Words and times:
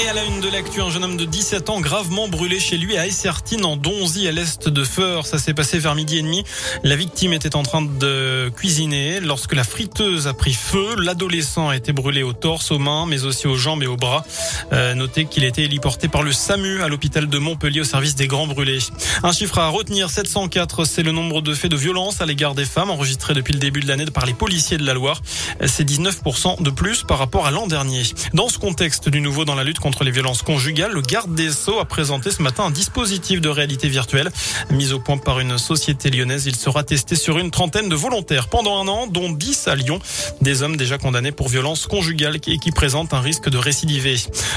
Et 0.00 0.08
à 0.08 0.12
la 0.12 0.22
une 0.24 0.40
de 0.40 0.48
l'actu, 0.48 0.80
un 0.80 0.90
jeune 0.90 1.02
homme 1.02 1.16
de 1.16 1.24
17 1.24 1.70
ans 1.70 1.80
gravement 1.80 2.28
brûlé 2.28 2.60
chez 2.60 2.78
lui 2.78 2.96
à 2.96 3.06
Essertine 3.08 3.64
en 3.64 3.76
Donzy 3.76 4.28
à 4.28 4.32
l'est 4.32 4.68
de 4.68 4.84
Feur. 4.84 5.26
Ça 5.26 5.38
s'est 5.38 5.54
passé 5.54 5.80
vers 5.80 5.96
midi 5.96 6.18
et 6.18 6.22
demi. 6.22 6.44
La 6.84 6.94
victime 6.94 7.32
était 7.32 7.56
en 7.56 7.64
train 7.64 7.82
de 7.82 8.48
cuisiner 8.54 9.18
lorsque 9.18 9.54
la 9.54 9.64
friteuse 9.64 10.28
a 10.28 10.34
pris 10.34 10.52
feu. 10.52 10.94
L'adolescent 10.98 11.68
a 11.68 11.76
été 11.76 11.92
brûlé 11.92 12.22
au 12.22 12.32
torse, 12.32 12.70
aux 12.70 12.78
mains, 12.78 13.06
mais 13.06 13.24
aussi 13.24 13.48
aux 13.48 13.56
jambes 13.56 13.82
et 13.82 13.88
aux 13.88 13.96
bras. 13.96 14.24
Euh, 14.72 14.94
notez 14.94 15.24
qu'il 15.24 15.42
a 15.44 15.48
été 15.48 15.64
héliporté 15.64 16.06
par 16.06 16.22
le 16.22 16.30
SAMU 16.30 16.80
à 16.82 16.88
l'hôpital 16.88 17.26
de 17.26 17.38
Montpellier 17.38 17.80
au 17.80 17.84
service 17.84 18.14
des 18.14 18.28
grands 18.28 18.46
brûlés. 18.46 18.78
Un 19.24 19.32
chiffre 19.32 19.58
à 19.58 19.66
retenir, 19.66 20.10
704, 20.10 20.84
c'est 20.84 21.02
le 21.02 21.10
nombre 21.10 21.42
de 21.42 21.54
faits 21.54 21.72
de 21.72 21.76
violence 21.76 22.20
à 22.20 22.26
l'égard 22.26 22.54
des 22.54 22.66
femmes 22.66 22.90
enregistrés 22.90 23.34
depuis 23.34 23.52
le 23.52 23.58
début 23.58 23.80
de 23.80 23.88
l'année 23.88 24.06
par 24.06 24.26
les 24.26 24.34
policiers 24.34 24.78
de 24.78 24.86
la 24.86 24.94
Loire. 24.94 25.22
C'est 25.66 25.84
19% 25.84 26.62
de 26.62 26.70
plus 26.70 27.02
par 27.02 27.18
rapport 27.18 27.46
à 27.46 27.50
l'an 27.50 27.66
dernier. 27.66 28.02
Dans 28.32 28.48
ce 28.48 28.58
contexte 28.58 29.08
du 29.08 29.20
nouveau 29.20 29.44
dans 29.44 29.56
la 29.56 29.64
lutte 29.64 29.80
contre 29.80 29.87
les 30.04 30.10
violences 30.10 30.42
conjugales, 30.42 30.92
le 30.92 31.00
garde 31.00 31.34
des 31.34 31.50
Sceaux 31.50 31.80
a 31.80 31.84
présenté 31.84 32.30
ce 32.30 32.42
matin 32.42 32.64
un 32.64 32.70
dispositif 32.70 33.40
de 33.40 33.48
réalité 33.48 33.88
virtuelle 33.88 34.30
mis 34.70 34.92
au 34.92 35.00
point 35.00 35.16
par 35.18 35.40
une 35.40 35.58
société 35.58 36.10
lyonnaise. 36.10 36.46
Il 36.46 36.56
sera 36.56 36.84
testé 36.84 37.16
sur 37.16 37.38
une 37.38 37.50
trentaine 37.50 37.88
de 37.88 37.94
volontaires 37.94 38.48
pendant 38.48 38.80
un 38.82 38.88
an, 38.88 39.06
dont 39.06 39.30
10 39.30 39.68
à 39.68 39.74
Lyon. 39.74 39.98
Des 40.40 40.62
hommes 40.62 40.76
déjà 40.76 40.98
condamnés 40.98 41.32
pour 41.32 41.48
violences 41.48 41.86
conjugales 41.86 42.36
et 42.46 42.58
qui 42.58 42.70
présentent 42.70 43.14
un 43.14 43.20
risque 43.20 43.48
de 43.48 43.58
récidiver. 43.58 44.16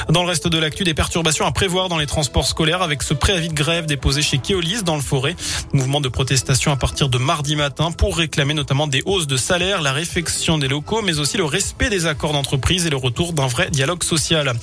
Dans 0.10 0.22
le 0.24 0.28
reste 0.28 0.48
de 0.48 0.58
l'actu, 0.58 0.84
des 0.84 0.94
perturbations 0.94 1.46
à 1.46 1.52
prévoir 1.52 1.90
dans 1.90 1.98
les 1.98 2.06
transports 2.08 2.46
scolaires 2.46 2.82
avec 2.82 3.02
ce 3.02 3.14
préavis 3.14 3.50
de 3.50 3.54
grève 3.54 3.86
déposé 3.86 4.22
chez 4.22 4.38
Keolis 4.38 4.84
dans 4.84 4.96
le 4.96 5.02
forêt. 5.02 5.36
Mouvement 5.74 6.02
de 6.02 6.10
protestation 6.10 6.72
à 6.72 6.76
partir 6.76 7.10
de 7.10 7.18
mardi 7.18 7.56
matin 7.56 7.92
pour 7.92 8.18
réclamer 8.18 8.54
notamment 8.54 8.88
des 8.88 9.02
hausses 9.06 9.28
de 9.28 9.38
salaire, 9.38 9.82
la 9.82 9.94
réfection 9.94 10.58
des 10.58 10.68
locaux, 10.68 11.02
mais 11.02 11.20
aussi 11.20 11.38
le 11.38 11.46
respect 11.46 11.90
des 11.90 12.06
accords 12.06 12.34
d'entreprise 12.34 12.86
et 12.86 12.90
le 12.90 12.98
retour 12.98 13.34
d'un 13.34 13.48
vrai 13.48 13.70
dialogue 13.70 14.04
social 14.04 14.54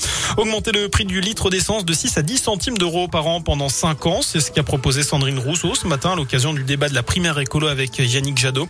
augmenter 0.59 0.73
le 0.73 0.89
prix 0.89 1.05
du 1.05 1.21
litre 1.21 1.51
d'essence 1.51 1.85
de 1.85 1.93
6 1.93 2.19
à 2.19 2.23
10 2.23 2.39
centimes 2.39 2.79
d'euros 2.79 3.07
par 3.07 3.29
an 3.29 3.41
pendant 3.41 3.69
5 3.69 4.07
ans. 4.07 4.23
C'est 4.23 4.41
ce 4.41 4.51
qu'a 4.51 4.65
proposé 4.65 5.05
Sandrine 5.05 5.39
Rousseau 5.39 5.77
ce 5.77 5.87
matin 5.87 6.11
à 6.15 6.17
l'occasion 6.17 6.53
du 6.53 6.65
débat 6.65 6.89
de 6.89 6.95
la 6.95 7.05
primaire 7.05 7.39
écolo 7.39 7.69
avec 7.69 7.97
Yannick 7.99 8.39
Jadot. 8.39 8.69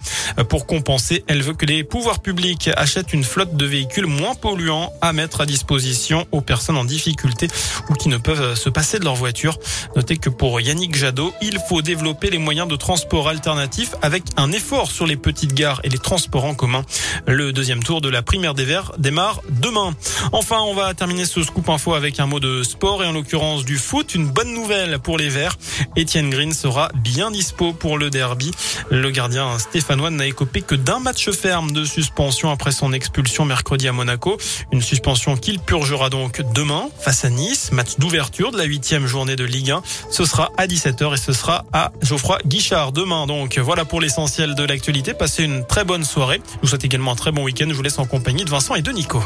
Pour 0.51 0.67
compenser, 0.67 1.25
elle 1.29 1.41
veut 1.41 1.55
que 1.55 1.65
les 1.65 1.85
pouvoirs 1.85 2.21
publics 2.21 2.69
achètent 2.77 3.15
une 3.15 3.25
flotte 3.25 3.57
de 3.57 3.65
véhicules 3.65 4.05
moins 4.05 4.35
polluants 4.35 4.93
à 5.01 5.15
mettre 5.15 5.41
à 5.41 5.47
disposition 5.47 6.27
aux 6.31 6.43
personnes 6.43 6.77
en 6.77 6.85
difficulté 6.85 7.49
ou 7.89 7.95
qui 7.95 8.11
ne 8.11 8.19
peuvent 8.19 8.55
se 8.55 8.69
passer 8.69 8.99
de 8.99 9.05
leur 9.05 9.15
voiture. 9.15 9.59
Notez 9.97 10.19
que 10.19 10.29
pour 10.29 10.61
Yannick 10.61 10.95
Jadot, 10.95 11.33
il 11.41 11.59
faut 11.71 11.81
développer 11.81 12.29
les 12.29 12.39
moyens 12.39 12.69
de 12.69 12.77
transport 12.77 13.29
alternatifs 13.29 13.95
avec 14.03 14.25
un 14.37 14.53
effort 14.53 14.91
sur 14.91 15.07
les 15.07 15.17
petites 15.17 15.55
gares 15.55 15.81
et 15.85 15.89
les 15.89 15.99
transports 15.99 16.45
en 16.45 16.55
commun. 16.55 16.85
Le 17.27 17.55
deuxième 17.55 17.83
tour 17.83 18.03
de 18.03 18.11
la 18.11 18.21
primaire 18.21 18.53
des 18.53 18.67
Verts 18.67 18.93
démarre 18.99 19.41
demain. 19.49 19.95
Enfin, 20.33 20.61
on 20.61 20.75
va 20.75 20.93
terminer 20.93 21.25
ce 21.25 21.43
scoop 21.43 21.67
info 21.71 21.78
avec 21.87 22.19
un 22.19 22.27
mot 22.27 22.41
de 22.41 22.63
sport 22.65 23.05
et 23.05 23.07
en 23.07 23.13
l'occurrence 23.13 23.65
du 23.65 23.79
foot. 23.79 24.15
Une 24.15 24.27
bonne 24.27 24.53
nouvelle 24.53 24.99
pour 24.99 25.17
les 25.17 25.29
Verts. 25.29 25.57
Etienne 25.97 26.29
Green 26.29 26.53
sera 26.53 26.91
bien 27.03 27.31
dispo 27.31 27.73
pour 27.73 27.99
le 27.99 28.11
derby. 28.11 28.51
Le 28.91 29.11
gardien 29.11 29.59
stéphanois 29.59 30.11
n'a 30.11 30.27
écopé 30.27 30.61
que 30.61 30.75
d'un 30.75 30.99
match 30.99 31.31
ferme 31.31 31.71
de 31.71 31.85
suspension 31.85 32.51
après 32.51 32.73
son 32.73 32.93
expulsion 32.93 33.45
mercredi 33.45 33.87
à 33.87 33.93
Monaco. 33.93 34.37
Une 34.73 34.83
suspension 34.83 35.37
qu'il 35.37 35.61
purgera 35.61 36.11
donc 36.11 36.43
demain 36.53 36.89
face 36.99 37.25
à 37.25 37.31
Nice. 37.31 37.71
Match 37.71 37.97
d'ouverture 37.99 38.51
de 38.51 38.59
la 38.59 38.65
huitième 38.65 39.07
journée 39.07 39.37
de 39.37 39.45
Ligue 39.45 39.71
1. 39.71 39.83
Ce 40.11 40.25
sera 40.25 40.51
à 40.57 40.67
17h 40.67 41.15
et 41.15 41.17
ce 41.17 41.33
sera 41.33 41.65
à 41.73 41.93
Geoffroy 42.03 42.39
Guichard 42.45 42.93
demain. 42.93 43.27
Donc 43.27 43.57
voilà 43.59 43.85
pour 43.85 44.01
l'essentiel 44.01 44.57
de 44.57 44.65
l'actualité. 44.65 45.15
Passez 45.15 45.45
une 45.45 45.65
très 45.65 45.85
bonne 45.85 46.05
soirée. 46.05 46.41
Je 46.55 46.61
vous 46.63 46.69
souhaite 46.69 46.85
également 46.85 47.13
un 47.13 47.17
très 47.17 47.31
bon 47.31 47.45
week-end. 47.45 47.67
Je 47.69 47.75
vous 47.75 47.83
laisse 47.83 48.01
en 48.01 48.07
compagnie 48.07 48.45
de 48.45 48.51
Vincent 48.51 48.75
et 48.75 48.83
de 48.83 48.91
Nico. 48.91 49.23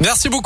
Merci 0.00 0.30
beaucoup. 0.30 0.38